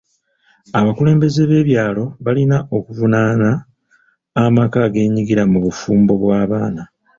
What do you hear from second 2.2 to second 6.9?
balina okuvunaana amaka ageenyigira mu bufumbo bw'abaana.